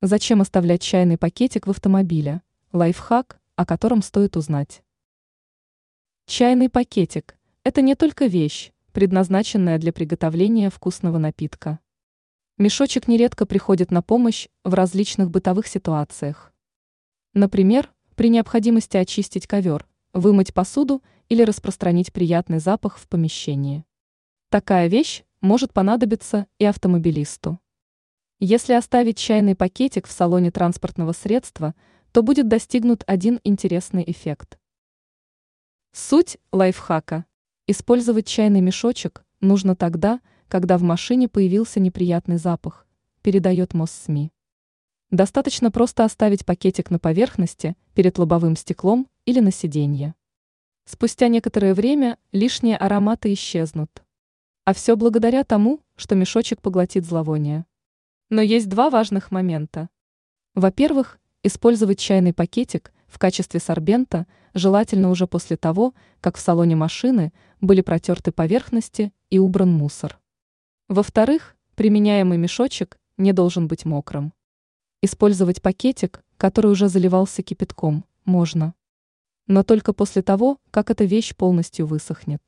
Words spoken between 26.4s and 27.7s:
и автомобилисту.